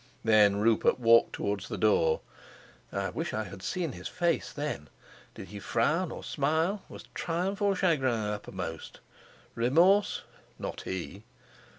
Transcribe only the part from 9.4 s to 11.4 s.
Remorse? Not he!